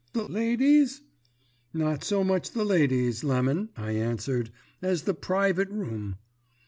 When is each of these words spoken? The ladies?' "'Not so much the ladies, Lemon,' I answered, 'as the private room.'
The 0.13 0.23
ladies?' 0.23 1.01
"'Not 1.75 2.03
so 2.03 2.23
much 2.23 2.49
the 2.49 2.65
ladies, 2.65 3.23
Lemon,' 3.23 3.69
I 3.77 3.91
answered, 3.91 4.49
'as 4.81 5.03
the 5.03 5.13
private 5.13 5.69
room.' 5.69 6.15